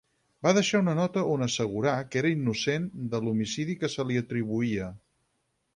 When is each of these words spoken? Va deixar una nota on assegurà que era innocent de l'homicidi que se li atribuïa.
Va 0.45 0.53
deixar 0.57 0.79
una 0.83 0.95
nota 0.99 1.25
on 1.33 1.45
assegurà 1.47 1.93
que 2.15 2.21
era 2.23 2.33
innocent 2.37 2.89
de 3.13 3.21
l'homicidi 3.27 3.79
que 3.83 3.93
se 3.97 4.09
li 4.13 4.21
atribuïa. 4.25 4.91